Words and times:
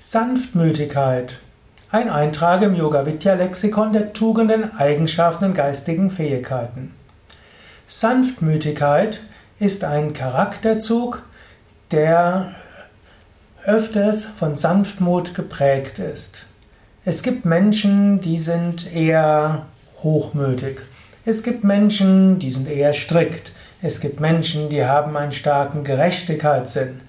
Sanftmütigkeit. 0.00 1.40
Ein 1.90 2.08
Eintrag 2.08 2.62
im 2.62 2.76
Yoga 2.76 3.04
Vidya 3.04 3.34
Lexikon 3.34 3.92
der 3.92 4.12
Tugenden, 4.12 4.78
Eigenschaften 4.78 5.46
und 5.46 5.54
geistigen 5.54 6.12
Fähigkeiten. 6.12 6.94
Sanftmütigkeit 7.88 9.22
ist 9.58 9.82
ein 9.82 10.12
Charakterzug, 10.12 11.24
der 11.90 12.54
öfters 13.64 14.24
von 14.24 14.54
Sanftmut 14.54 15.34
geprägt 15.34 15.98
ist. 15.98 16.46
Es 17.04 17.24
gibt 17.24 17.44
Menschen, 17.44 18.20
die 18.20 18.38
sind 18.38 18.94
eher 18.94 19.66
hochmütig. 20.04 20.78
Es 21.24 21.42
gibt 21.42 21.64
Menschen, 21.64 22.38
die 22.38 22.52
sind 22.52 22.68
eher 22.68 22.92
strikt. 22.92 23.50
Es 23.82 24.00
gibt 24.00 24.20
Menschen, 24.20 24.68
die 24.68 24.84
haben 24.84 25.16
einen 25.16 25.32
starken 25.32 25.82
Gerechtigkeitssinn. 25.82 27.00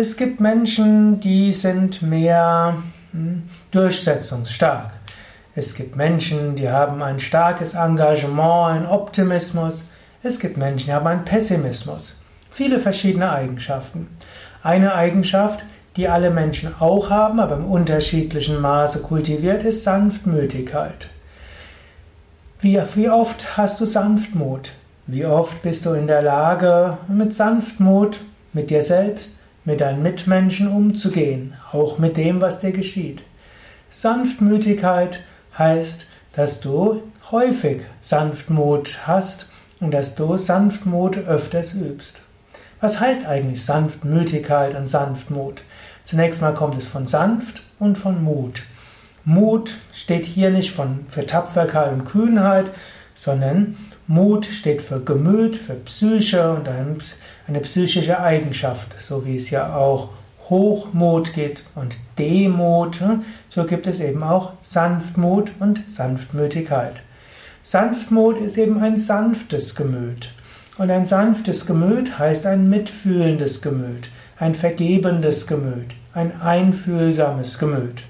Es 0.00 0.16
gibt 0.16 0.38
Menschen, 0.38 1.18
die 1.18 1.52
sind 1.52 2.02
mehr 2.02 2.76
hm, 3.10 3.42
durchsetzungsstark. 3.72 4.92
Es 5.56 5.74
gibt 5.74 5.96
Menschen, 5.96 6.54
die 6.54 6.70
haben 6.70 7.02
ein 7.02 7.18
starkes 7.18 7.74
Engagement, 7.74 8.76
einen 8.76 8.86
Optimismus. 8.86 9.88
Es 10.22 10.38
gibt 10.38 10.56
Menschen, 10.56 10.86
die 10.86 10.92
haben 10.92 11.08
einen 11.08 11.24
Pessimismus. 11.24 12.14
Viele 12.48 12.78
verschiedene 12.78 13.32
Eigenschaften. 13.32 14.06
Eine 14.62 14.94
Eigenschaft, 14.94 15.64
die 15.96 16.08
alle 16.08 16.30
Menschen 16.30 16.76
auch 16.78 17.10
haben, 17.10 17.40
aber 17.40 17.56
im 17.56 17.64
unterschiedlichen 17.64 18.60
Maße 18.60 19.02
kultiviert, 19.02 19.64
ist 19.64 19.82
Sanftmütigkeit. 19.82 21.08
Wie, 22.60 22.80
wie 22.94 23.10
oft 23.10 23.56
hast 23.56 23.80
du 23.80 23.84
Sanftmut? 23.84 24.70
Wie 25.08 25.26
oft 25.26 25.60
bist 25.62 25.86
du 25.86 25.94
in 25.94 26.06
der 26.06 26.22
Lage, 26.22 26.98
mit 27.08 27.34
Sanftmut 27.34 28.20
mit 28.52 28.70
dir 28.70 28.82
selbst, 28.82 29.38
mit 29.68 29.82
deinen 29.82 30.02
Mitmenschen 30.02 30.66
umzugehen, 30.66 31.52
auch 31.72 31.98
mit 31.98 32.16
dem, 32.16 32.40
was 32.40 32.60
dir 32.60 32.72
geschieht. 32.72 33.22
Sanftmütigkeit 33.90 35.20
heißt, 35.58 36.06
dass 36.32 36.60
du 36.62 37.02
häufig 37.30 37.82
Sanftmut 38.00 39.06
hast 39.06 39.50
und 39.78 39.92
dass 39.92 40.14
du 40.14 40.38
Sanftmut 40.38 41.18
öfters 41.18 41.74
übst. 41.74 42.22
Was 42.80 42.98
heißt 42.98 43.26
eigentlich 43.26 43.62
Sanftmütigkeit 43.62 44.74
und 44.74 44.86
Sanftmut? 44.86 45.60
Zunächst 46.02 46.40
mal 46.40 46.54
kommt 46.54 46.78
es 46.78 46.86
von 46.86 47.06
sanft 47.06 47.62
und 47.78 47.98
von 47.98 48.24
Mut. 48.24 48.62
Mut 49.26 49.76
steht 49.92 50.24
hier 50.24 50.48
nicht 50.48 50.70
von, 50.70 51.00
für 51.10 51.26
Tapferkeit 51.26 51.92
und 51.92 52.06
Kühnheit, 52.06 52.70
sondern 53.18 53.76
Mut 54.06 54.46
steht 54.46 54.80
für 54.80 55.00
Gemüt, 55.00 55.56
für 55.56 55.74
Psyche 55.74 56.52
und 56.52 56.68
eine 57.48 57.60
psychische 57.60 58.20
Eigenschaft, 58.20 58.94
so 59.00 59.26
wie 59.26 59.36
es 59.36 59.50
ja 59.50 59.74
auch 59.74 60.10
Hochmut 60.48 61.34
gibt 61.34 61.64
und 61.74 61.96
Demut, 62.16 63.00
hm, 63.00 63.24
so 63.48 63.64
gibt 63.64 63.88
es 63.88 63.98
eben 63.98 64.22
auch 64.22 64.52
Sanftmut 64.62 65.50
und 65.58 65.82
Sanftmütigkeit. 65.90 67.02
Sanftmut 67.64 68.38
ist 68.38 68.56
eben 68.56 68.80
ein 68.80 69.00
sanftes 69.00 69.74
Gemüt. 69.74 70.30
Und 70.78 70.92
ein 70.92 71.04
sanftes 71.04 71.66
Gemüt 71.66 72.20
heißt 72.20 72.46
ein 72.46 72.68
mitfühlendes 72.70 73.62
Gemüt, 73.62 74.08
ein 74.38 74.54
vergebendes 74.54 75.48
Gemüt, 75.48 75.90
ein 76.14 76.40
einfühlsames 76.40 77.58
Gemüt. 77.58 78.04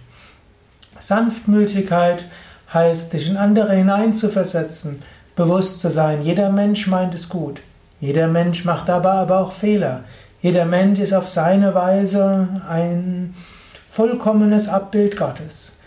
Sanftmütigkeit 0.99 2.27
heißt, 2.73 3.13
dich 3.13 3.29
in 3.29 3.37
andere 3.37 3.75
hineinzuversetzen, 3.75 5.03
bewusst 5.37 5.81
zu 5.81 5.89
sein, 5.91 6.23
jeder 6.23 6.51
Mensch 6.51 6.87
meint 6.87 7.15
es 7.15 7.29
gut. 7.29 7.61
Jeder 8.01 8.29
Mensch 8.29 8.65
macht 8.65 8.89
dabei 8.89 9.13
aber 9.13 9.41
auch 9.41 9.53
Fehler. 9.53 10.05
Jeder 10.41 10.65
Mensch 10.65 11.01
ist 11.01 11.13
auf 11.13 11.29
seine 11.29 11.75
Weise 11.75 12.49
ein 12.69 13.35
vollkommenes 13.91 14.69
Abbild 14.69 15.17
Gottes. 15.17 15.79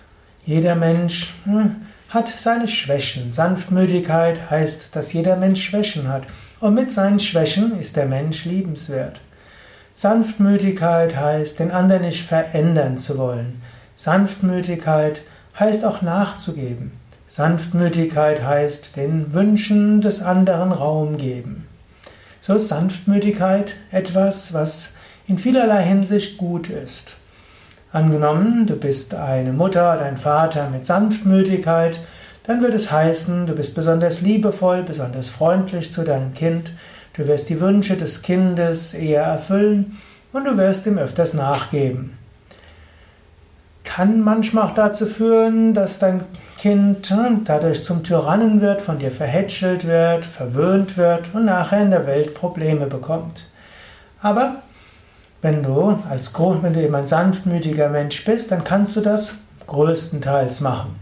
Jeder 0.46 0.76
Mensch 0.76 1.36
hm, 1.46 1.78
hat 2.10 2.28
seine 2.28 2.68
Schwächen. 2.68 3.32
Sanftmütigkeit 3.32 4.50
heißt, 4.50 4.95
dass 4.95 5.14
jeder 5.14 5.38
Mensch 5.38 5.64
Schwächen 5.64 6.10
hat. 6.10 6.23
Und 6.60 6.73
mit 6.73 6.92
seinen 6.92 7.20
Schwächen 7.20 7.80
ist 7.80 7.95
der 7.95 8.08
Mensch 8.08 8.44
liebenswert. 8.45 9.22
Sanftmütigkeit 9.94 11.16
heißt, 11.16 11.60
den 11.60 11.72
anderen 11.72 12.04
nicht 12.04 12.23
verändern 12.23 12.98
zu 12.98 13.17
wollen. 13.17 13.61
Sanftmütigkeit 13.95 15.17
heißt 15.17 15.32
auch 15.86 16.02
nachzugeben. 16.02 16.92
Sanftmütigkeit 17.28 18.44
heißt 18.44 18.98
den 18.98 19.34
Wünschen 19.34 20.02
des 20.02 20.22
anderen 20.22 20.72
Raum 20.72 21.17
geben. 21.17 21.67
So 22.42 22.56
ist 22.56 22.67
Sanftmütigkeit 22.67 23.76
etwas, 23.92 24.54
was 24.54 24.98
in 25.28 25.38
vielerlei 25.38 25.84
Hinsicht 25.84 26.38
gut 26.38 26.70
ist. 26.70 27.17
Angenommen, 27.94 28.67
du 28.67 28.76
bist 28.76 29.14
eine 29.14 29.54
Mutter 29.54 29.94
oder 29.94 30.06
ein 30.06 30.17
Vater 30.17 30.70
mit 30.70 30.86
Sanftmütigkeit, 30.86 32.00
dann 32.44 32.61
wird 32.61 32.73
es 32.73 32.92
heißen, 32.92 33.45
du 33.45 33.54
bist 33.54 33.76
besonders 33.76 34.22
liebevoll, 34.22 34.84
besonders 34.84 35.30
freundlich 35.30 35.92
zu 35.92 36.04
deinem 36.04 36.34
Kind, 36.34 36.73
du 37.14 37.28
wirst 37.28 37.50
die 37.50 37.61
Wünsche 37.61 37.98
des 37.98 38.23
Kindes 38.23 38.94
eher 38.94 39.23
erfüllen 39.23 39.98
und 40.34 40.45
du 40.45 40.58
wirst 40.58 40.86
ihm 40.88 40.98
öfters 40.98 41.34
nachgeben 41.34 42.17
kann 43.96 44.22
manchmal 44.22 44.70
auch 44.70 44.74
dazu 44.74 45.06
führen, 45.06 45.74
dass 45.74 46.00
dein 46.00 46.24
Kind 46.58 47.14
dadurch 47.46 47.84
zum 47.84 48.04
Tyrannen 48.04 48.62
wird, 48.62 48.82
von 48.82 49.00
dir 49.00 49.12
verhätschelt 49.12 49.86
wird, 49.86 50.26
verwöhnt 50.26 50.96
wird 50.96 51.34
und 51.34 51.46
nachher 51.46 51.82
in 51.82 51.92
der 51.92 52.08
Welt 52.08 52.34
Probleme 52.34 52.86
bekommt. 52.86 53.44
Aber 54.22 54.62
wenn 55.42 55.62
du 55.64 56.00
als 56.10 56.32
wenn 56.38 56.74
du 56.74 56.82
eben 56.82 56.96
ein 56.96 57.08
sanftmütiger 57.08 57.90
Mensch 57.90 58.24
bist, 58.24 58.52
dann 58.52 58.64
kannst 58.64 58.96
du 58.96 59.02
das 59.02 59.40
größtenteils 59.68 60.62
machen. 60.62 60.96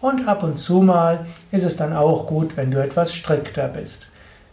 Und 0.00 0.26
ab 0.26 0.42
und 0.42 0.58
zu 0.58 0.80
mal 0.80 1.26
ist 1.50 1.64
es 1.64 1.76
dann 1.76 1.92
auch 1.92 2.26
gut, 2.26 2.56
wenn 2.56 2.70
du 2.70 2.82
etwas 2.82 3.12
strikter 3.12 3.68
bist. 3.68 4.09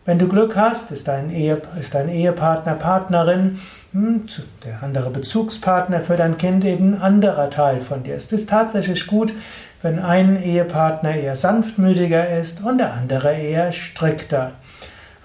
Wenn 0.07 0.19
du 0.19 0.29
Glück 0.29 0.55
hast, 0.55 0.89
ist 0.91 1.09
dein, 1.09 1.29
Ehe, 1.31 1.61
ist 1.77 1.93
dein 1.93 2.07
Ehepartner, 2.07 2.75
Partnerin, 2.75 3.59
hm, 3.91 4.23
der 4.63 4.81
andere 4.81 5.09
Bezugspartner 5.09 5.99
für 5.99 6.15
dein 6.15 6.37
Kind 6.37 6.63
eben 6.63 6.93
ein 6.93 7.01
anderer 7.01 7.49
Teil 7.49 7.81
von 7.81 8.03
dir. 8.03 8.15
Es 8.15 8.31
ist 8.31 8.49
tatsächlich 8.49 9.05
gut, 9.05 9.33
wenn 9.81 9.99
ein 9.99 10.41
Ehepartner 10.41 11.13
eher 11.13 11.35
sanftmütiger 11.35 12.39
ist 12.39 12.63
und 12.63 12.77
der 12.77 12.93
andere 12.93 13.35
eher 13.35 13.73
strikter. 13.73 14.51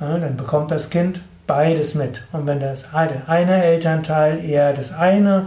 Dann 0.00 0.36
bekommt 0.36 0.72
das 0.72 0.90
Kind 0.90 1.20
beides 1.46 1.94
mit. 1.94 2.24
Und 2.32 2.48
wenn 2.48 2.58
das 2.58 2.88
eine 2.92 3.62
Elternteil 3.62 4.44
eher 4.44 4.72
das 4.72 4.92
eine 4.92 5.46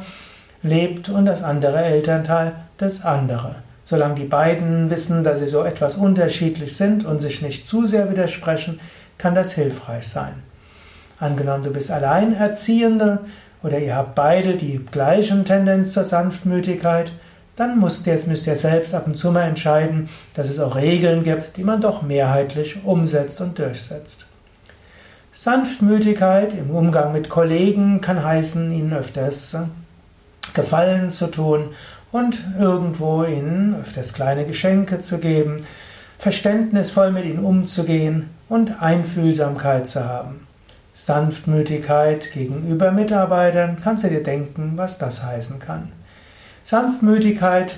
lebt 0.63 1.09
und 1.09 1.25
das 1.25 1.43
andere 1.43 1.83
Elternteil 1.83 2.53
das 2.77 3.03
andere. 3.03 3.55
Solange 3.83 4.15
die 4.15 4.23
beiden 4.23 4.89
wissen, 4.89 5.25
dass 5.25 5.39
sie 5.39 5.47
so 5.47 5.63
etwas 5.63 5.95
unterschiedlich 5.95 6.77
sind 6.77 7.05
und 7.05 7.21
sich 7.21 7.41
nicht 7.41 7.67
zu 7.67 7.85
sehr 7.85 8.09
widersprechen, 8.09 8.79
kann 9.17 9.35
das 9.35 9.53
hilfreich 9.53 10.07
sein. 10.07 10.33
Angenommen, 11.19 11.63
du 11.63 11.71
bist 11.71 11.91
Alleinerziehende 11.91 13.19
oder 13.63 13.79
ihr 13.79 13.95
habt 13.95 14.15
beide 14.15 14.55
die 14.55 14.83
gleichen 14.91 15.45
Tendenz 15.45 15.93
zur 15.93 16.03
Sanftmütigkeit, 16.03 17.13
dann 17.55 17.79
müsst 17.79 18.05
ihr, 18.05 18.19
müsst 18.27 18.47
ihr 18.47 18.55
selbst 18.55 18.93
ab 18.93 19.07
und 19.07 19.17
zu 19.17 19.31
mal 19.31 19.47
entscheiden, 19.47 20.09
dass 20.33 20.49
es 20.49 20.59
auch 20.59 20.75
Regeln 20.75 21.23
gibt, 21.23 21.55
die 21.55 21.63
man 21.63 21.79
doch 21.79 22.01
mehrheitlich 22.01 22.83
umsetzt 22.83 23.39
und 23.39 23.57
durchsetzt. 23.57 24.25
Sanftmütigkeit 25.31 26.53
im 26.53 26.69
Umgang 26.69 27.13
mit 27.13 27.29
Kollegen 27.29 28.01
kann 28.01 28.23
heißen, 28.23 28.71
ihnen 28.71 28.93
öfters 28.93 29.57
Gefallen 30.53 31.11
zu 31.11 31.27
tun 31.27 31.69
und 32.11 32.39
irgendwo 32.59 33.23
ihnen 33.23 33.75
öfters 33.81 34.13
kleine 34.13 34.45
Geschenke 34.45 34.99
zu 34.99 35.17
geben, 35.17 35.65
verständnisvoll 36.19 37.11
mit 37.11 37.25
ihnen 37.25 37.43
umzugehen 37.43 38.29
und 38.49 38.81
Einfühlsamkeit 38.81 39.87
zu 39.87 40.05
haben. 40.05 40.47
Sanftmütigkeit 40.93 42.31
gegenüber 42.31 42.91
Mitarbeitern, 42.91 43.77
kannst 43.83 44.05
du 44.05 44.09
dir 44.09 44.23
denken, 44.23 44.73
was 44.75 44.97
das 44.97 45.23
heißen 45.23 45.59
kann. 45.59 45.91
Sanftmütigkeit 46.63 47.77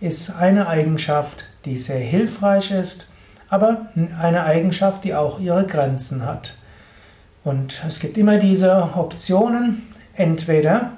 ist 0.00 0.36
eine 0.36 0.68
Eigenschaft, 0.68 1.44
die 1.64 1.76
sehr 1.76 2.00
hilfreich 2.00 2.70
ist, 2.70 3.10
aber 3.48 3.86
eine 4.20 4.44
Eigenschaft, 4.44 5.04
die 5.04 5.14
auch 5.14 5.38
ihre 5.38 5.64
Grenzen 5.64 6.26
hat. 6.26 6.54
Und 7.44 7.82
es 7.86 8.00
gibt 8.00 8.18
immer 8.18 8.38
diese 8.38 8.90
Optionen, 8.96 9.82
entweder 10.14 10.92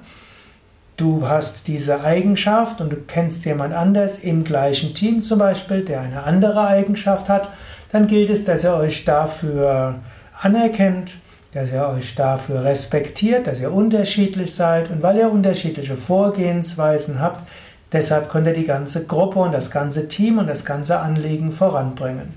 du 0.96 1.28
hast 1.28 1.68
diese 1.68 2.00
Eigenschaft 2.02 2.80
und 2.80 2.90
du 2.90 2.96
kennst 2.96 3.44
jemand 3.44 3.74
anders 3.74 4.18
im 4.20 4.44
gleichen 4.44 4.94
Team 4.94 5.20
zum 5.20 5.38
Beispiel, 5.38 5.84
der 5.84 6.00
eine 6.00 6.22
andere 6.22 6.66
Eigenschaft 6.66 7.28
hat, 7.28 7.48
dann 7.92 8.06
gilt 8.06 8.30
es, 8.30 8.44
dass 8.44 8.64
er 8.64 8.76
euch 8.76 9.04
dafür 9.04 9.96
anerkennt, 10.40 11.12
dass 11.52 11.72
ihr 11.72 11.88
euch 11.88 12.14
dafür 12.14 12.64
respektiert, 12.64 13.46
dass 13.46 13.60
ihr 13.60 13.72
unterschiedlich 13.72 14.54
seid 14.54 14.90
und 14.90 15.02
weil 15.02 15.16
ihr 15.16 15.30
unterschiedliche 15.30 15.96
Vorgehensweisen 15.96 17.20
habt, 17.20 17.48
deshalb 17.92 18.28
könnt 18.28 18.46
ihr 18.46 18.54
die 18.54 18.64
ganze 18.64 19.06
Gruppe 19.06 19.38
und 19.40 19.52
das 19.52 19.70
ganze 19.70 20.08
Team 20.08 20.38
und 20.38 20.46
das 20.46 20.64
ganze 20.64 20.98
Anliegen 20.98 21.52
voranbringen. 21.52 22.34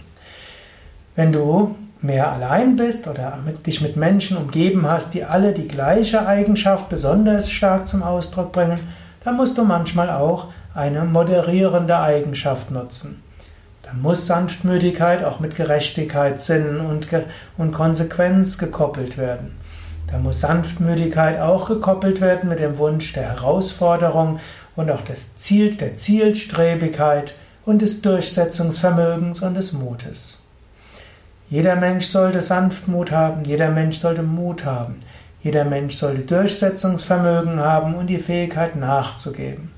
Wenn 1.15 1.33
du 1.33 1.75
mehr 2.01 2.31
allein 2.31 2.77
bist 2.77 3.07
oder 3.07 3.37
dich 3.65 3.81
mit 3.81 3.95
Menschen 3.95 4.37
umgeben 4.37 4.87
hast, 4.87 5.13
die 5.13 5.23
alle 5.23 5.51
die 5.53 5.67
gleiche 5.67 6.25
Eigenschaft 6.25 6.89
besonders 6.89 7.51
stark 7.51 7.85
zum 7.85 8.01
Ausdruck 8.01 8.51
bringen, 8.51 8.79
dann 9.23 9.35
musst 9.35 9.57
du 9.57 9.63
manchmal 9.63 10.09
auch 10.09 10.47
eine 10.73 11.03
moderierende 11.03 11.99
Eigenschaft 11.99 12.71
nutzen. 12.71 13.21
Da 13.83 13.93
muss 13.93 14.27
Sanftmütigkeit 14.27 15.23
auch 15.23 15.39
mit 15.39 15.55
Gerechtigkeit, 15.55 16.39
Sinn 16.39 16.79
und, 16.79 17.07
und 17.57 17.71
Konsequenz 17.71 18.57
gekoppelt 18.57 19.17
werden. 19.17 19.57
Da 20.11 20.17
muss 20.17 20.41
Sanftmütigkeit 20.41 21.39
auch 21.39 21.67
gekoppelt 21.67 22.21
werden 22.21 22.49
mit 22.49 22.59
dem 22.59 22.77
Wunsch 22.77 23.13
der 23.13 23.23
Herausforderung 23.23 24.39
und 24.75 24.91
auch 24.91 25.01
des 25.01 25.37
Ziel, 25.37 25.75
der 25.75 25.95
Zielstrebigkeit 25.95 27.33
und 27.65 27.81
des 27.81 28.01
Durchsetzungsvermögens 28.01 29.41
und 29.41 29.55
des 29.55 29.73
Mutes. 29.73 30.43
Jeder 31.49 31.75
Mensch 31.75 32.05
sollte 32.05 32.41
Sanftmut 32.41 33.11
haben, 33.11 33.43
jeder 33.45 33.69
Mensch 33.69 33.97
sollte 33.97 34.23
Mut 34.23 34.63
haben, 34.65 34.99
jeder 35.43 35.65
Mensch 35.65 35.95
sollte 35.95 36.21
Durchsetzungsvermögen 36.21 37.59
haben 37.59 37.95
und 37.95 38.07
die 38.07 38.19
Fähigkeit 38.19 38.75
nachzugeben. 38.75 39.71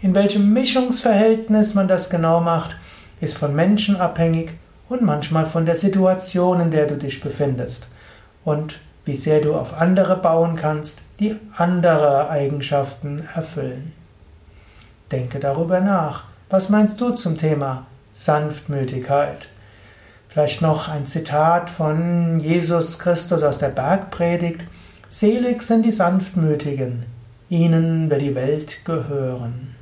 In 0.00 0.14
welchem 0.14 0.52
Mischungsverhältnis 0.52 1.74
man 1.74 1.88
das 1.88 2.08
genau 2.08 2.40
macht, 2.40 2.76
ist 3.20 3.36
von 3.36 3.54
Menschen 3.54 3.96
abhängig 3.96 4.52
und 4.88 5.02
manchmal 5.02 5.46
von 5.46 5.66
der 5.66 5.74
Situation, 5.74 6.60
in 6.60 6.70
der 6.70 6.86
du 6.86 6.96
dich 6.96 7.20
befindest 7.20 7.88
und 8.44 8.80
wie 9.04 9.14
sehr 9.14 9.40
du 9.40 9.54
auf 9.54 9.74
andere 9.74 10.16
bauen 10.16 10.56
kannst, 10.56 11.02
die 11.18 11.36
andere 11.56 12.28
Eigenschaften 12.30 13.26
erfüllen. 13.34 13.92
Denke 15.10 15.38
darüber 15.38 15.80
nach. 15.80 16.24
Was 16.50 16.68
meinst 16.68 17.00
du 17.00 17.10
zum 17.10 17.38
Thema 17.38 17.86
Sanftmütigkeit? 18.12 19.48
Vielleicht 20.28 20.60
noch 20.60 20.88
ein 20.88 21.06
Zitat 21.06 21.70
von 21.70 22.38
Jesus 22.40 22.98
Christus 22.98 23.42
aus 23.42 23.58
der 23.58 23.68
Bergpredigt. 23.68 24.60
Selig 25.08 25.62
sind 25.62 25.84
die 25.86 25.90
Sanftmütigen, 25.90 27.06
ihnen 27.48 28.10
wird 28.10 28.20
die 28.20 28.34
Welt 28.34 28.84
gehören. 28.84 29.74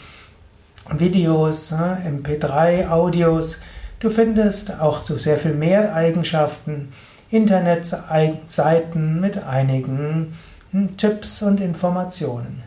Videos, 0.96 1.72
MP3, 1.72 2.88
Audios, 2.88 3.62
Du 3.98 4.10
findest 4.10 4.80
auch 4.80 5.02
zu 5.02 5.16
sehr 5.18 5.38
viel 5.38 5.54
mehr 5.54 5.94
Eigenschaften 5.94 6.92
Internetseiten 7.30 9.20
mit 9.20 9.42
einigen 9.42 10.34
Tipps 10.96 11.42
und 11.42 11.60
Informationen. 11.60 12.65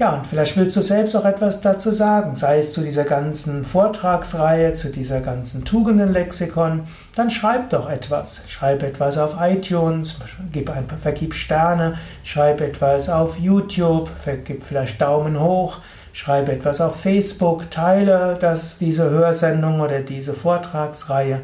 Ja, 0.00 0.14
und 0.14 0.26
vielleicht 0.26 0.56
willst 0.56 0.74
du 0.76 0.80
selbst 0.80 1.14
auch 1.14 1.26
etwas 1.26 1.60
dazu 1.60 1.90
sagen, 1.90 2.34
sei 2.34 2.60
es 2.60 2.72
zu 2.72 2.80
dieser 2.80 3.04
ganzen 3.04 3.66
Vortragsreihe, 3.66 4.72
zu 4.72 4.88
dieser 4.88 5.20
ganzen 5.20 5.66
Tugendenlexikon, 5.66 6.84
dann 7.14 7.28
schreib 7.28 7.68
doch 7.68 7.90
etwas. 7.90 8.44
Schreib 8.48 8.82
etwas 8.82 9.18
auf 9.18 9.34
iTunes, 9.38 10.16
gib 10.52 10.70
ein, 10.70 10.86
vergib 11.02 11.34
Sterne, 11.34 11.98
schreib 12.24 12.62
etwas 12.62 13.10
auf 13.10 13.38
YouTube, 13.38 14.08
vergib 14.22 14.62
vielleicht 14.64 15.02
Daumen 15.02 15.38
hoch, 15.38 15.76
Schreibe 16.12 16.52
etwas 16.52 16.80
auf 16.80 16.96
Facebook, 16.96 17.70
teile 17.70 18.36
das, 18.40 18.78
diese 18.78 19.10
Hörsendung 19.10 19.80
oder 19.80 20.00
diese 20.00 20.34
Vortragsreihe 20.34 21.42